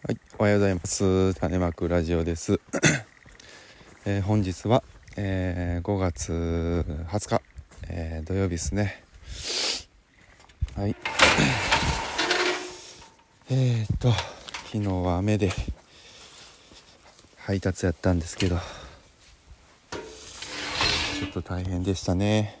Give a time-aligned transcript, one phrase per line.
[0.00, 1.34] はい、おはようございます。
[1.34, 2.60] 種まくラジオです。
[4.06, 4.84] えー、本日は、
[5.16, 7.42] えー、5月20日、
[7.88, 9.02] えー、土曜日ですね。
[10.76, 10.94] はい。
[13.50, 14.12] えー、っと、
[14.66, 15.50] 昨日は雨で
[17.38, 22.60] 配達やったんですけど、ちょっと大変でしたね。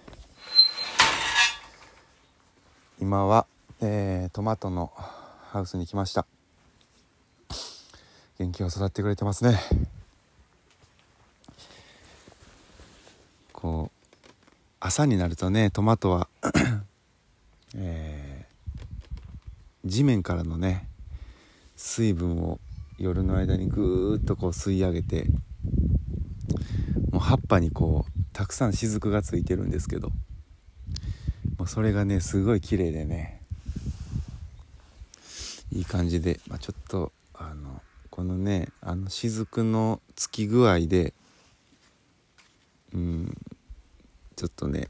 [3.00, 3.46] 今は、
[3.80, 4.90] えー、トマトの
[5.52, 6.26] ハウスに来ました。
[8.48, 9.58] 元気を育ってくれてますね。
[13.52, 14.16] こう
[14.80, 16.28] 朝になるとねトマトは
[17.76, 20.86] えー、地面からのね
[21.76, 22.60] 水分を
[22.98, 25.26] 夜の間にぐーっとこう吸い上げて
[27.10, 30.10] もう葉っぱにこうたくさん雫がついてるんですけど
[31.58, 33.42] もうそれがねすごい綺麗でね
[35.72, 37.12] いい感じで、まあ、ちょっと
[38.18, 41.14] このねあの雫のつき具合で
[42.92, 43.36] うん
[44.34, 44.88] ちょっとね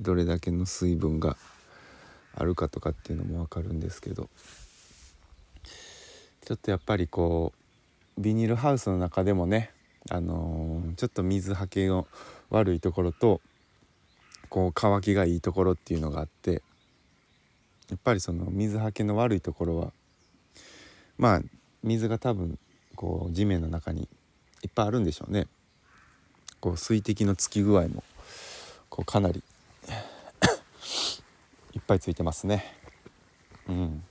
[0.00, 1.36] どれだけの水分が
[2.34, 4.30] あるかとかっていうのも分かるんですけど
[6.46, 7.52] ちょっとやっぱりこ
[8.16, 9.70] うビニールハウスの中でもね
[10.08, 12.06] あのー、ちょっと水はけの
[12.48, 13.42] 悪いところと
[14.48, 16.62] こう乾きがいいところっていうのがあって
[17.90, 19.92] やっぱりその水はけの悪いところは
[21.18, 21.42] まあ
[21.82, 22.58] 水が多分
[22.96, 24.08] こう地面の中に
[24.62, 25.46] いっぱいあるんでしょうね。
[26.60, 28.04] こう水滴のつき具合も
[28.88, 29.42] こうかなり
[31.74, 32.64] いっぱいついてますね。
[33.68, 34.04] うん。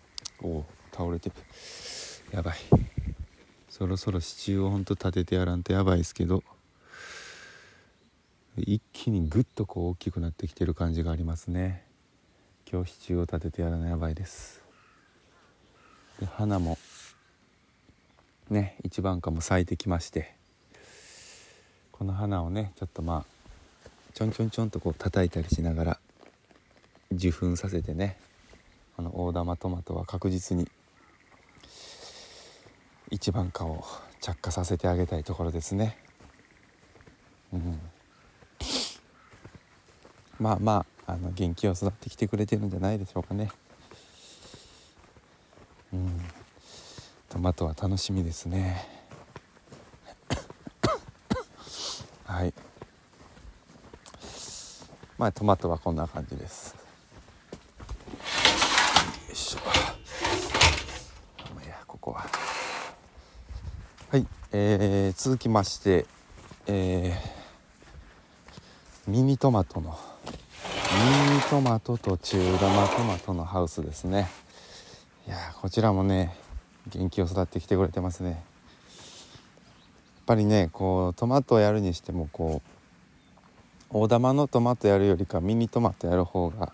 [0.43, 1.35] お倒れてる。
[2.31, 2.57] やばい。
[3.69, 6.43] そろそろ支柱をほんと立ててやらんとやばいですけど。
[8.57, 11.85] 一気にぐっとこう大きくなってきてる感じがありますね。
[12.69, 14.61] 今日支柱を立ててやらないやばいです。
[16.19, 16.77] で花も
[18.51, 20.35] ね一番花も咲いてきまして
[21.91, 25.99] この花をねちょっとまあちょんちょんちょんとこう叩いたりしながら
[27.11, 28.17] 受粉させてね
[28.97, 30.67] この大玉トマトは確実に
[33.09, 33.83] 一番花を
[34.19, 35.97] 着火させてあげたいところですね。
[37.51, 37.79] うん、
[40.39, 43.49] まあまああの元気を育ってきてくれてるんじゃないでしょうかね。
[45.93, 46.21] うん
[47.31, 48.85] トマトは楽しみですね。
[52.27, 52.53] はい。
[55.17, 56.75] まあトマトはこんな感じです。
[56.75, 56.81] よ
[59.31, 59.59] いしょ。
[61.63, 62.29] いやここは。
[64.09, 64.27] はい。
[64.51, 66.05] えー、続きまして
[66.67, 69.97] えー、ミニトマトの
[71.29, 74.29] ミニトマトと中玉トマトのハウスですね。
[75.25, 76.40] いやこちらもね
[76.87, 78.29] 元気を育ってきてくれてますね。
[78.31, 78.39] やっ
[80.25, 82.61] ぱりねこうトマトをやるにしてもこ
[83.91, 86.71] う大玉のトマトやるよりかミニトマトやる方が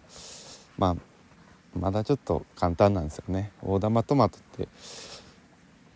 [0.77, 0.95] まあ
[1.77, 3.51] まだちょっと簡単なんですよね。
[3.61, 4.67] 大玉トマトって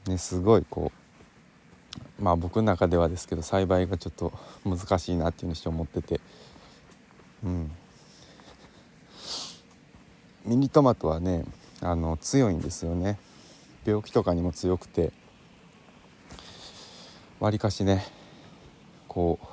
[0.08, 0.92] ねすごいこ
[2.20, 4.34] うまあ僕の中ではですけど栽培がちょっと
[4.66, 6.20] 難しいなっていうにして思ってて。
[7.44, 7.72] うん。
[10.46, 11.46] ミニトマトはね
[11.82, 13.20] あの強いんですよね。
[13.86, 15.12] 病気とかにも強くて
[17.40, 18.06] わりかしね
[19.08, 19.52] こう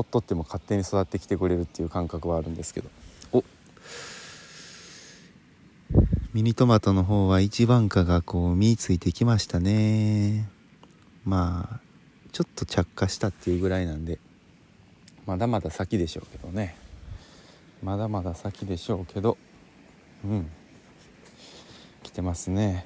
[0.00, 2.88] ほっとっても勝手に育ってきてくれるっていう感覚はあるんですけど。
[3.32, 3.44] お。
[6.32, 10.48] ミニトマトの方は一番花がこう実ついてきましたね。
[11.24, 11.80] まあ
[12.32, 14.18] ちょっと着火したっていうぐらいなんで。
[15.26, 16.76] まだまだ先でしょうけどね。
[17.82, 19.36] まだまだ先でしょうけど。
[20.24, 20.50] うん。
[22.20, 22.84] てますね。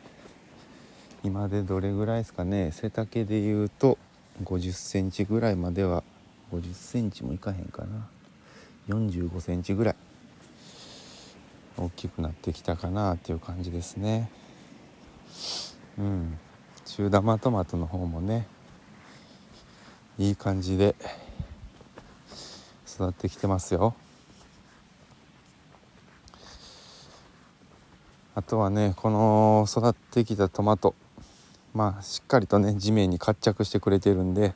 [1.25, 2.71] 今でどれぐらいですかね。
[2.71, 3.99] 背丈で言うと
[4.45, 6.05] 50センチぐらいまでは
[6.53, 8.09] 50センチもいかへんかな。
[8.89, 9.97] 45センチぐらい
[11.77, 14.31] 大きくなってきたかなっていう感じですね。
[15.98, 16.39] うん。
[16.84, 18.47] 中玉トマトの方もね
[20.19, 20.95] いい感じで
[22.87, 23.97] 育ってきてますよ。
[28.36, 30.95] あとはねこの育ってきたトマト。
[31.72, 34.54] まあしっかりとね地面に活着してくれてるんで、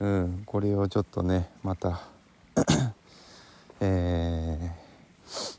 [0.00, 2.00] うん、これをちょっとねまた
[3.80, 5.58] えー、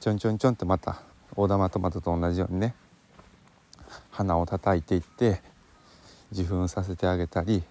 [0.00, 1.02] ちょんちょんちょんってまた
[1.36, 2.74] 大玉トマトと同じようにね
[4.10, 5.40] 花を叩いていって
[6.32, 7.62] 受粉させてあげたり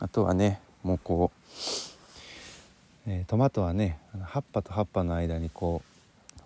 [0.00, 5.95] あとはねもうこう、えー、トマトはね葉っぱと葉っぱの間にこう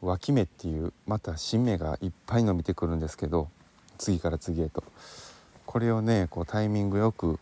[0.03, 3.49] 脇芽っていうまた新芽がいっぱい伸びてくるんですけど
[3.99, 4.83] 次から次へと
[5.67, 7.39] これをねこうタイミングよく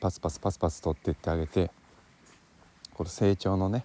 [0.00, 1.70] パスパスパスパス取っていってあげて
[2.94, 3.84] この成長のね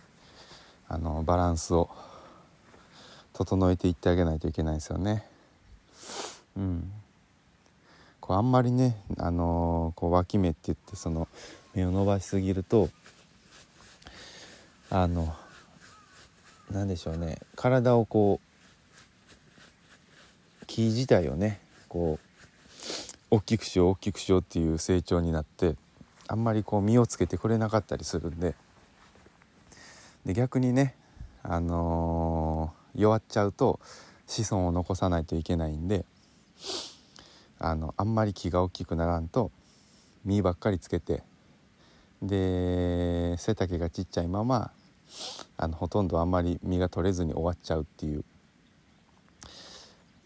[0.87, 1.89] あのバランスを
[3.33, 5.25] 整えていってあげないといけないですよね。
[6.57, 6.91] うん、
[8.19, 11.27] こうあんまりね、あのー、こう脇芽って言ってその
[11.73, 12.89] 芽を伸ばしすぎると
[14.89, 15.33] あの
[16.71, 17.37] 何でしょうね。
[17.55, 18.39] 体をこ
[20.61, 21.59] う木自体をね
[21.89, 22.25] こう
[23.29, 25.75] 大きくしよう大きくしようっていう成長になって
[26.27, 28.55] あんまりこう実をつけてくれなかったりするんで。
[30.25, 30.95] で逆にね、
[31.41, 33.79] あのー、弱っちゃうと
[34.27, 36.05] 子孫を残さないといけないんで
[37.57, 39.51] あのあんまり木が大きくならんと
[40.23, 41.23] 実ばっかりつけて
[42.21, 44.71] で背丈がちっちゃいまま
[45.57, 48.23] あのほとんどあんまり実が取れずに終わっちゃうっていう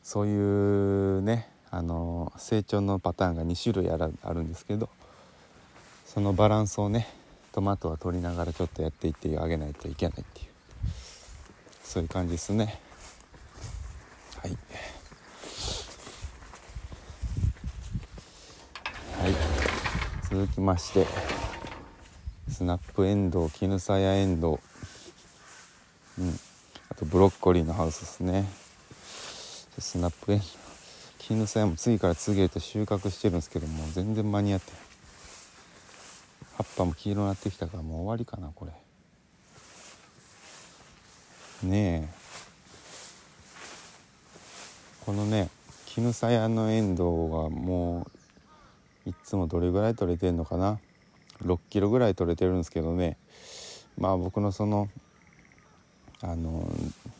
[0.03, 3.97] そういうねあの成長のパターンが2種類あ
[4.33, 4.89] るんですけど
[6.05, 7.07] そのバランスをね
[7.51, 10.47] トマトは取りながらちょっとやっていってあげないといけないっていう
[11.83, 12.79] そういう感じですね。
[14.41, 14.51] はい。
[19.21, 19.33] はい。
[20.29, 21.05] 続きまして
[22.49, 24.74] スナップエンドウ絹さやエンドウ。
[26.19, 26.39] うん。
[26.89, 28.45] あとブロッコリーのハウスですね。
[29.79, 30.47] スナップエンドウ
[31.19, 34.71] 絹さやも次から次へと収穫してるんですけども全然間に合って
[36.57, 38.71] 葉っぱも黄色になってきたからもう終わりかなこれ。
[41.67, 42.25] ねえ。
[45.05, 45.49] このね
[45.87, 48.07] 絹さやのエンドウはも
[49.05, 50.79] ういつもどれぐらい取れてんのかな。
[51.43, 53.17] 6キロぐらい取れてるんですけどね。
[53.97, 54.89] まあ僕のその
[56.21, 56.67] あの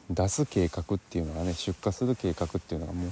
[0.09, 3.12] 出す計画っていうのがね出荷する計画っていうのがもう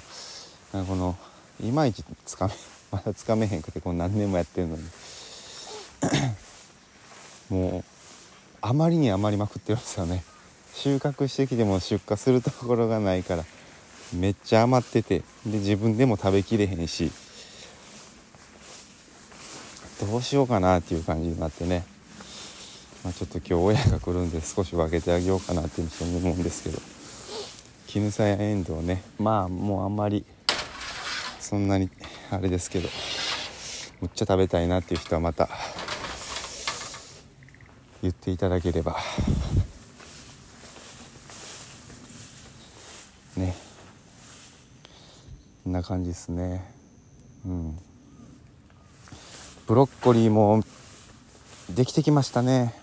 [0.77, 1.17] なんかこの
[1.61, 2.53] いまいちつかめ
[2.91, 4.83] まだつかめへんくてこの何年もやってるのに。
[7.49, 7.83] もう
[8.61, 10.23] あまりに余りまくってるんですよね。
[10.73, 13.45] 収穫してきても出荷するところがないから
[14.13, 17.11] めっちゃ余っててで自分でも食べきれへんし
[20.01, 21.85] どうしようかなっていう感じになってね、
[23.03, 26.79] まあ、ちょっと今日親が来るんで少し分けてあげようかなっていうに思うんですけど。
[27.93, 30.25] 絹さやエンドウねまあもうあんまり
[31.39, 31.91] そんなに
[32.31, 32.89] あれですけど
[34.01, 35.47] むっちゃ食べたいなっていう人はまた
[38.01, 38.97] 言っていただければ。
[43.37, 43.55] ね。
[45.63, 46.65] こんな感じですね。
[47.45, 47.79] うん。
[49.67, 50.63] ブロッコリーも
[51.69, 52.82] できてきましたね。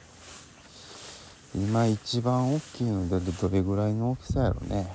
[1.54, 4.94] 今一番大きいのでどれぐらいの大きさやろね。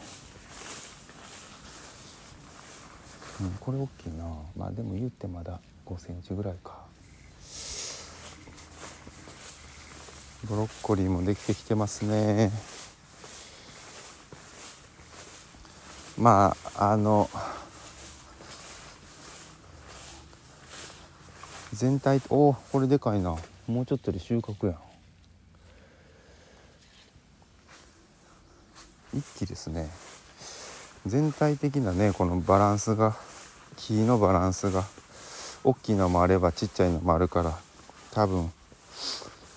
[3.41, 4.23] うんこれ大きいな。
[4.55, 6.85] まあでも言ってまだ5センチぐらいか。
[10.45, 12.51] ブロッコリーもできてきてますね。
[16.17, 17.29] まああの
[21.73, 23.35] 全体おおこれでかいな。
[23.67, 24.94] もうちょっとで収穫やん。
[29.15, 29.89] 一気ですね。
[31.05, 33.15] 全体的なねこのバランスが
[33.77, 34.83] 木のバランスが
[35.63, 37.57] 大きいのもあればちっちゃいのもあるから
[38.11, 38.51] 多分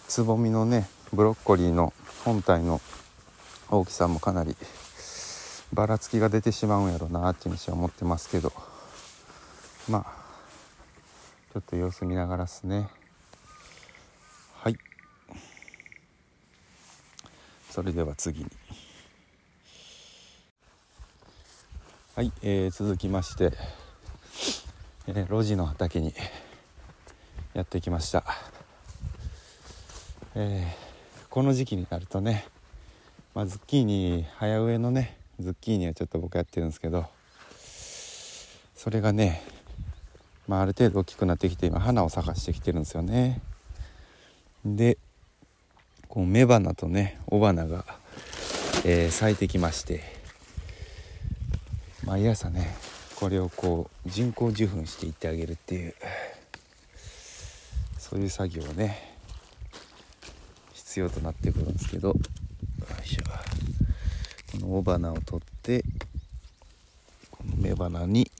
[0.08, 1.92] つぼみのねブロッコリーの
[2.24, 2.80] 本体の
[3.70, 4.56] 大きさもかなり
[5.72, 8.52] ばらつきが出てしまうんやろうなっていうには思ってますけど。
[9.88, 10.18] まあ
[11.54, 12.88] ちょっと様子見ながらですね。
[14.60, 14.76] はい。
[17.70, 18.50] それでは次に。
[22.18, 23.52] はい、えー、続きまして、
[25.06, 26.12] えー、路地の畑に
[27.54, 28.24] やってきました、
[30.34, 32.44] えー、この時期になるとね、
[33.36, 37.06] まあ、ズッキーニ早植えのねズッキーニはちょっと僕やってるんですけど
[38.74, 39.40] それがね
[40.48, 43.40] まあ、ある程度大きくなってきて今花を咲かしてきてるんですよね。
[44.64, 44.98] で
[46.08, 47.84] こう雌花とね雄花が、
[48.84, 50.17] えー、咲いてきまして。
[52.04, 52.74] 毎朝ね
[53.16, 55.94] これをこう人工授粉していってあげるっていう
[57.98, 59.16] そういう作業をね
[60.72, 62.08] 必要となってくるんですけど。
[62.08, 62.14] よ
[63.04, 63.22] いしょ。
[64.58, 65.84] この雄花を取って
[67.30, 68.30] この雌花に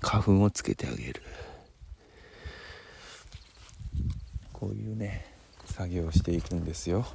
[0.00, 1.22] 花粉をつけてあげる。
[4.52, 5.24] こういうね
[5.64, 7.06] 作業をしていくんですよ。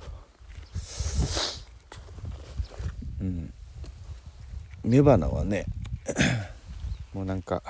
[3.22, 3.54] うん。
[4.86, 5.66] 雌花はね
[7.14, 7.64] もうなんか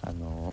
[0.00, 0.52] あの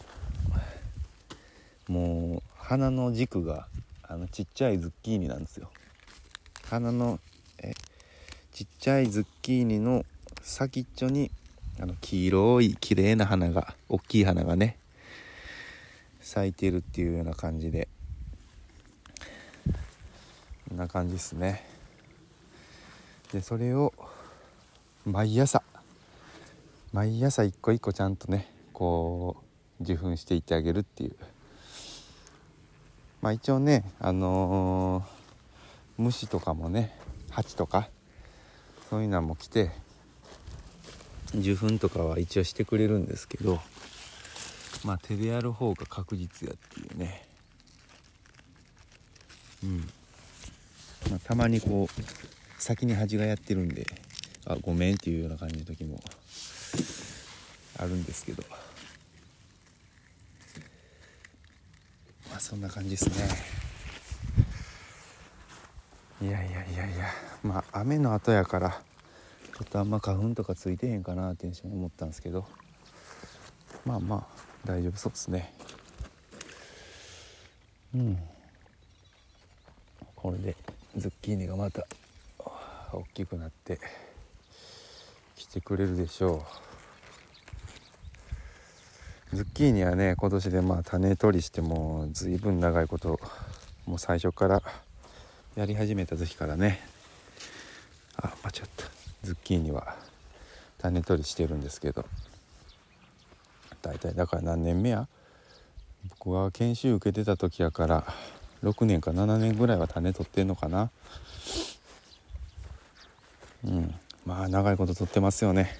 [1.88, 3.68] もう花の軸が
[4.04, 5.72] あのちっちゃいズッキーニなんですよ。
[6.66, 7.20] 花の
[7.58, 7.74] え
[8.52, 10.06] ちっちゃいズッキーニの
[10.44, 11.32] 先っちょに
[11.80, 14.78] あの黄色い綺麗な花が大きい花がね
[16.22, 17.88] 咲いてるっていうような感じで。
[20.70, 21.66] こんな感じですね。
[23.34, 23.92] でそれを
[25.06, 25.64] 毎朝。
[26.92, 29.38] 毎朝一個一個ちゃんとねこ
[29.80, 31.16] う受粉していってあげるっていう。
[33.22, 36.98] まあ一応ねあのー、虫とかもね
[37.30, 37.90] 蜂とか
[38.90, 39.72] そういうのも来て
[41.36, 43.60] 受粉とかは一応してくれるんですけど
[44.84, 47.26] まあ手でやる方が確実やっていうね。
[49.64, 49.80] うん、
[51.10, 53.86] まあ、たまにこう先に蜂がやってるんで
[54.46, 56.00] あごめんっていうような感じの時も
[57.78, 58.44] あるんですけど。
[62.30, 63.28] まあそんな感じですね。
[66.22, 67.06] いやいやいやいや
[67.44, 72.46] まあ雨の後やからちょっとあんま花粉とかついてへんかなって一瞬思ったんですけど。
[73.86, 74.28] まあまあ
[74.66, 75.54] 大丈夫そうですね。
[77.96, 78.20] うん。
[80.16, 80.56] これで
[80.98, 81.88] ズッキーニがまた
[82.92, 83.80] 大きくなって。
[85.50, 86.46] 来てくれるでしょ
[89.34, 89.36] う。
[89.36, 93.20] ズッキーニはね今年でまあ種取りしても随分長いこと
[93.88, 94.62] もう最初から
[95.56, 96.80] やり始めた時からね。
[98.18, 98.86] あ間違った。
[99.24, 99.96] ズッキーニは
[100.78, 102.06] 種取りしてるんですけど。
[103.82, 105.08] 大体だから何年目や？
[106.10, 108.06] 僕が研修受けてた時やから
[108.64, 110.92] 6年か7年ぐらいは種取ってんのかな。
[113.66, 113.96] うん。
[114.30, 115.76] まあ長いこと取ってますよね。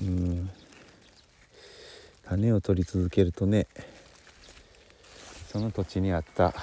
[0.00, 0.48] うん。
[2.28, 3.66] 種を取り続けるとね
[5.50, 6.54] その土地にあった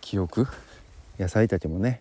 [0.00, 0.46] 記憶
[1.18, 2.00] 野菜たちもね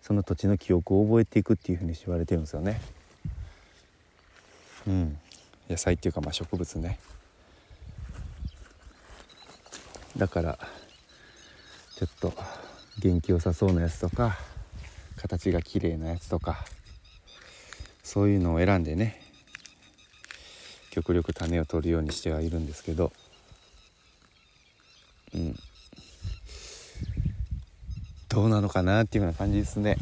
[0.00, 2.80] その土地の記憶を覚えていくっていうふうに言われてるんですよね。
[4.86, 5.18] うん。
[5.68, 6.98] 野菜っていうかまあ植物ね。
[10.16, 10.58] だから
[11.96, 12.32] ちょっと
[13.00, 14.38] 元気良さそうなやつとか
[15.20, 16.64] 形が綺麗なやつとか
[18.02, 19.20] そういうのを選んでね
[20.90, 23.12] 極力種を取るようにしてはいるんですけど
[25.34, 25.56] うん。
[28.28, 29.98] どうなのかなっていうような感じですね。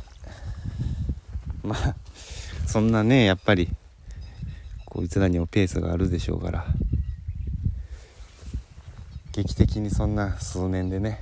[1.62, 1.94] まあ
[2.66, 3.68] そんなねやっぱり
[4.84, 6.66] こいつらにもペースがあるでしょうから
[9.32, 11.20] 劇的にそんな数年でね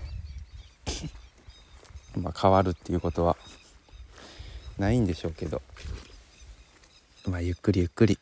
[2.18, 3.36] まあ変わるっていうことは
[4.78, 5.62] ないんでしょうけど。
[7.26, 8.18] まあゆっくりゆっくり、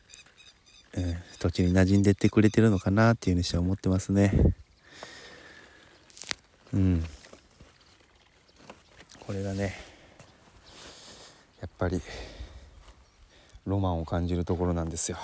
[0.95, 4.53] うん、土地に馴染んでってくれてるのかなっていうふうにして思ってますね。
[6.73, 7.05] うん。
[9.25, 9.75] これがね
[11.59, 11.99] やっぱり
[13.65, 15.17] ロマンを感じるところなんですよ。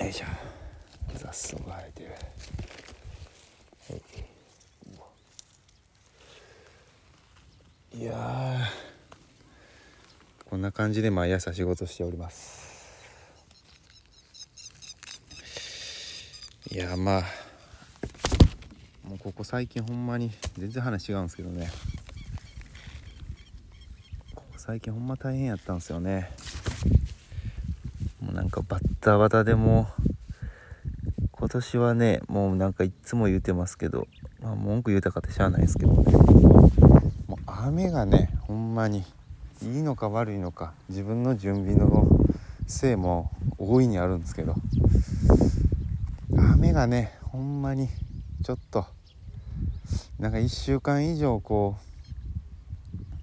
[0.00, 0.26] よいしょ。
[1.14, 2.10] 雑草が生えてる。
[3.90, 4.29] はい。
[7.92, 8.56] いや
[10.48, 12.60] こんな感じで毎朝仕事しております。
[16.70, 17.22] いやまあ
[19.02, 21.68] もうここ最近ほんまに全然話違うんですけどね。
[24.36, 26.30] ここ最近ほんま大変やったんですよね。
[28.20, 29.88] もうなんかバッタバタでも
[31.32, 34.06] 今年はねもうなんかいっつも言うてますけど、
[34.40, 36.59] まあ、文句言うたかってしゃあないですけどね。
[37.62, 39.04] 雨がねほんまに
[39.62, 42.08] いいのか悪いのか自分の準備の
[42.66, 44.54] せいも大いにあるんですけど
[46.54, 47.88] 雨がねほんまに
[48.42, 48.86] ちょっと
[50.18, 51.76] なんか1週間以上こ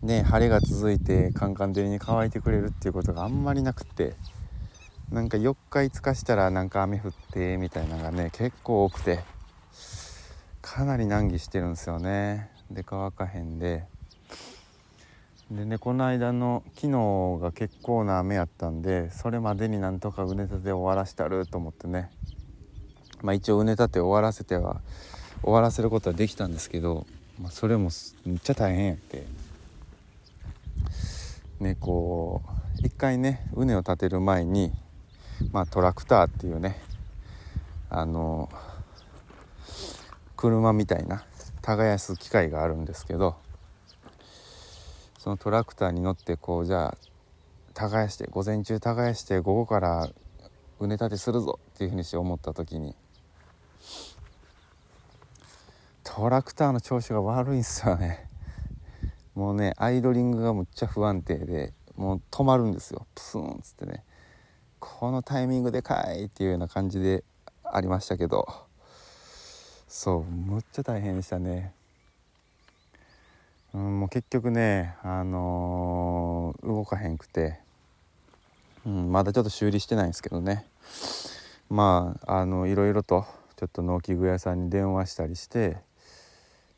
[0.04, 4.14] うね晴れが続いてカンカン照りに乾いてくれるっていうことがあんまりなくって
[5.12, 9.20] なんか4日5日したらなんか雨降ってみたいなのがね結構多くて
[10.62, 12.52] かなり難儀してるんですよね。
[12.70, 13.86] で乾かへんで
[15.52, 22.10] でねこの間の昨日が結構な雨やったんでそれまでになんとか畝立て終わらしたると思ってね。
[23.22, 24.82] まあ一応畝立て終わらせては
[25.42, 27.08] 終わらせることはできたんですけど、
[27.42, 27.90] まあ、それも
[28.26, 29.26] めっちゃ大変やって。
[31.60, 32.44] ねこ
[32.84, 34.72] う一回ね畝を立てる前に
[35.52, 36.80] まあ、トラクターっていうね
[37.90, 38.50] あの
[40.36, 41.24] 車みたいな
[41.62, 43.36] 耕す機械があるんですけど
[45.28, 46.98] そのトラクターに乗ってこうじゃあ
[47.74, 50.10] 耕して午前中耕して午後から
[50.80, 52.96] 畝立てするぞっていうふうにして思った時に
[56.06, 58.26] トラクターの調子が悪いんすよね。
[59.36, 63.06] もうねアイドリングがむっちゃ不安定でもう止まるんですよ。
[63.14, 64.06] プスンっつってね。
[64.80, 67.26] このタイミングでかいっていうような感じで
[67.66, 68.48] ありましたけど
[69.90, 71.74] そうむっちゃ大変でしたね。
[73.74, 77.60] うんもう結局ねあのー、動かへんくて、
[78.86, 80.66] うん、まだちょっと修理してないんですけどね。
[81.70, 83.26] まああのいろいろと
[83.58, 85.78] ちょっと農機具屋さんに電話したりして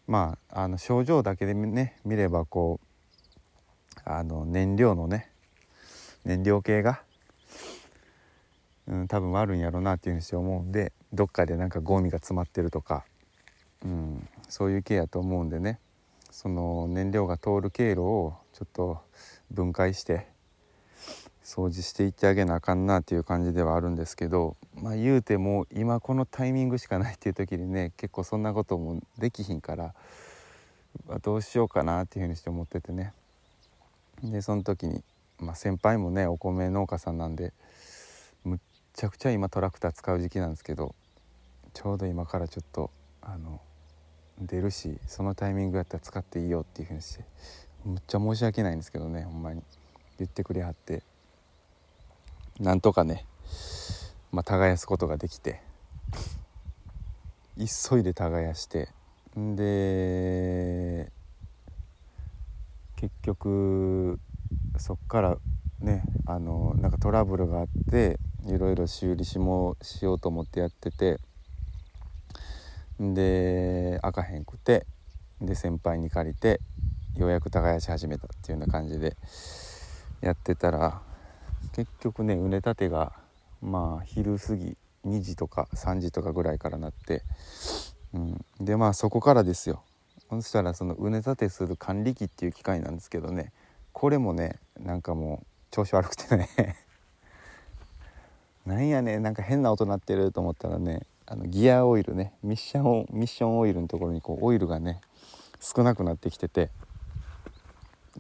[0.08, 2.90] まああの症状だけでね見ればこう
[4.06, 5.30] あの燃料のね
[6.26, 7.02] 燃料系が、
[8.88, 13.06] うん、多分悪いんやろうなっていうふうにして思うんでどっかでなんかゴミが詰まってるとか、
[13.86, 15.80] うん、そういう系やと思うんでね。
[16.42, 19.02] その燃料が通る経路をちょっと
[19.52, 20.26] 分解して
[21.44, 29.94] 掃除していってあげなあかんなっていう感じではあるんですけどまあ言うても今このタイミングしかないっていう時にね結構そんなこともできひんから
[31.22, 33.12] どうしようかなっていうふうにして思っててね。
[34.24, 35.04] でその時に、
[35.40, 37.52] まあ、先輩もねお米農家さんなんで
[38.46, 38.60] むっ
[38.94, 40.96] ちゃくちゃ今トラクター使う時期なんですけど
[41.74, 42.92] ちょうど今からちょっと
[43.22, 43.60] あの
[44.42, 47.26] 出るしそのタイミングやったら使っていいよっていうふうにして
[47.86, 49.64] むっちゃ申し訳ないんですけどねほんまに。
[50.20, 51.02] 言ってくれはって。
[52.60, 53.26] なんとかね、
[54.34, 55.62] まあ、耕すことができて
[57.58, 58.90] 急いで耕して
[59.40, 61.10] んで
[62.98, 64.20] 結局
[64.78, 65.38] そっから
[65.80, 71.22] ねあのなんかトラブルがあっていろいろ修理しもしようと思ってやってて
[73.00, 74.86] で開かへんくて
[75.42, 76.60] で先輩に借りて
[77.16, 79.16] ようやく耕し始めたっていうような感じで
[80.22, 81.02] やってたら
[81.74, 83.14] 結局ね畝立てが
[83.62, 87.24] まあ昼過ぎ2時とか3時とかぐらいからなって、
[88.14, 89.84] うん、でまあそこからですよ。
[90.30, 93.52] そしたらその畝立てする管理機っていう機械なんですけどね
[93.94, 96.50] これもねなんかもう調子悪くてね。
[98.66, 105.00] なんやねなんか変な音鳴ってると思ったらねあのギアオイルねミッションミッションオイルのところにこうオイルがね
[105.62, 106.72] 少なくなってきてて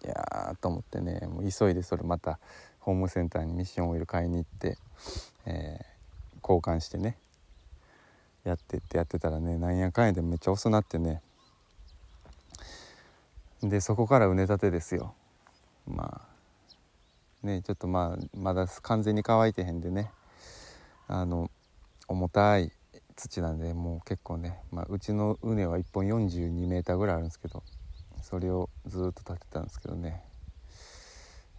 [0.05, 2.37] いやーと思ってねもう急いでそれまた
[2.79, 4.77] ホームセンターにミッションオイル買いに行って、
[5.47, 7.17] えー、交換してね
[8.43, 11.21] やってってやってたらねなんやかんやでめっちゃ遅なってね。
[13.61, 15.13] でそこから畝立てですよ。
[15.85, 16.21] ま
[17.43, 20.11] あねちょっとまあまだ完全に乾いてへんでね。
[21.07, 21.49] あの
[22.07, 22.71] 重たい
[23.19, 27.63] 土なんでもう結構ね、まあ、うちの畝は1本 42m ぐらいあるんですけど
[28.21, 30.23] それをずっと立てたんですけどね。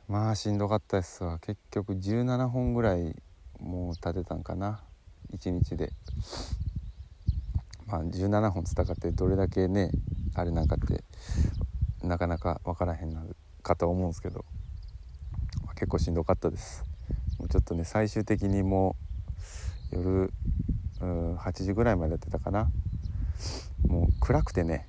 [0.09, 1.39] まあしんどかったですわ。
[1.39, 3.15] 結局17本ぐらい
[3.61, 4.81] もう立てたんかな。
[5.33, 5.93] 1日で。
[7.87, 9.91] まあ17本つったかってどれだけね
[10.35, 11.05] あれなんかって
[12.03, 13.23] なかなか分からへんな
[13.63, 14.45] かと思うんですけど、
[15.65, 16.85] まあ、結構しんどかったです。
[17.39, 18.97] もうちょっとね最終的にも
[19.93, 20.33] う夜
[21.01, 22.71] うん8時ぐらいまでやってたかな。
[23.87, 24.87] もう暗くてね。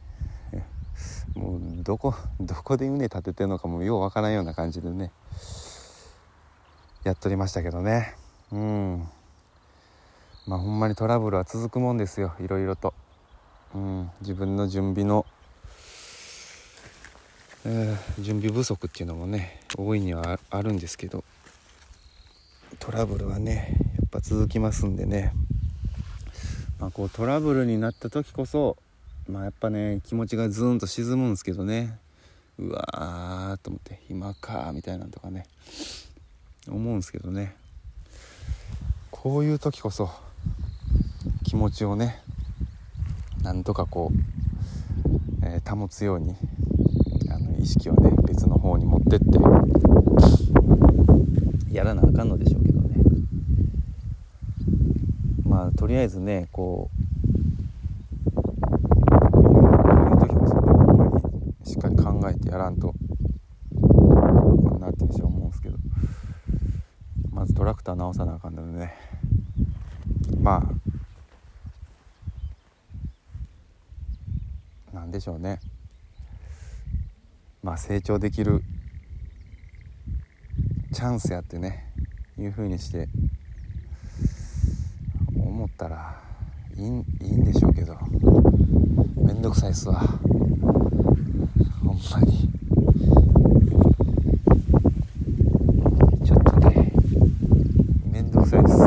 [1.35, 5.11] もうどこどこで畝立ててんのかもようわからんような感じでね。
[7.03, 8.15] やっとりましたけどね。
[8.51, 9.07] うん。
[10.47, 12.33] まあほんまにトラブルは続くもんですよ。
[12.39, 12.93] いろいろと、
[13.73, 15.25] うん、自分の準備の、
[17.65, 21.23] えー、準備不足っていうのもね大いにはあるんですけど。
[22.79, 25.33] トラブルはねやっぱ続きますんでね。
[26.81, 28.75] まあこうトラブルになった時こそ
[29.29, 31.99] まあやっぱね気持ちがズーンと沈むんですけどね。
[32.57, 35.45] うわーと思って今かみたいなんとかね。
[36.67, 37.55] 思うんですけどね。
[39.11, 40.09] こういう時こそ
[41.43, 42.19] 気持ちをね
[43.43, 46.35] なんとかこう、えー、保つように
[47.29, 49.25] あの意識をね別の方に持ってって
[51.71, 52.95] やらなあかんのでしょうけどね
[55.45, 56.97] まあとりあえずねこう
[59.41, 62.93] 言う時もそこまりしっかり考えてやらんと
[63.71, 65.77] こんなって思うんですけど
[67.31, 68.93] まずトラクター直さなあかんのでね。
[70.41, 70.67] ま
[74.93, 75.59] あなんでしょうね。
[77.63, 78.63] まあ成長できる
[80.93, 81.93] チャンスやってね
[82.37, 83.07] いうふうにして
[85.51, 86.15] 思ったら
[86.77, 87.97] いいいいんでしょうけど
[89.17, 89.99] めんどくさいっすわ。
[91.83, 92.49] ほんまに。
[96.25, 96.91] ちょっとね
[98.11, 98.77] めんどくさいっす。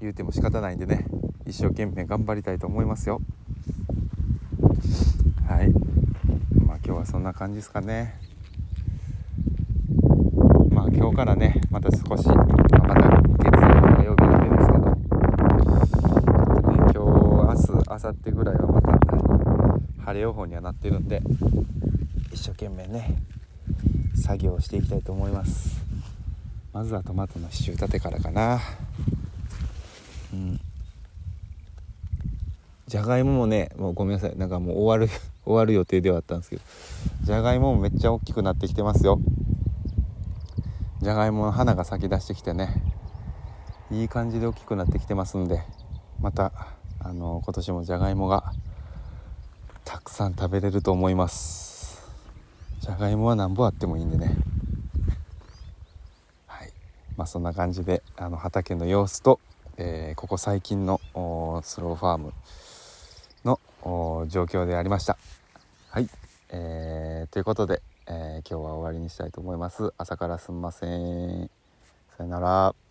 [0.00, 1.06] 言うても仕方ないんでね
[1.46, 3.20] 一生懸命頑張りたいと思いますよ。
[5.48, 5.70] はい。
[6.66, 8.33] まあ今日はそんな感じですかね。
[11.14, 12.36] からねまた少し、まあ、
[12.86, 15.60] また月曜火曜日だけですけど、え
[16.58, 18.88] っとね、今日明日明後日ぐらいはまた
[20.04, 21.22] 晴れ予報にはなってるんで
[22.32, 23.16] 一生懸命ね
[24.16, 25.84] 作業していきたいと思います。
[26.72, 28.60] まずはトマトの支柱立てからかな。
[30.32, 30.60] うん。
[32.88, 34.36] じゃがいももねもうごめんなさい。
[34.36, 35.12] なんかもう終わる
[35.44, 36.62] 終わる予定ではあったんですけど。
[37.22, 39.20] じゃがいももめっちゃ大きくなってきてますよ。
[41.04, 42.82] じゃがいもの花が咲き出してきてね
[43.90, 45.62] いい感じで大きくなってきてますんで
[46.18, 46.50] また
[46.98, 48.54] あの今年もじゃがいもが
[49.84, 52.10] たくさん食べれると思います。
[52.80, 54.34] じゃがいもはなんぼあってもいいんでね。
[56.46, 56.72] はい。
[57.18, 59.40] まあそんな感じであの畑の様子と、
[59.76, 61.02] えー、ここ最近の
[61.62, 62.32] スローファーム
[63.44, 63.60] の
[64.28, 65.18] 状況でありました。
[65.90, 66.08] はい、
[66.48, 69.92] えー、ということで、えー、今日は終わりにしたいと思います。
[69.96, 71.50] 朝からすんません。
[72.16, 72.83] さよなら。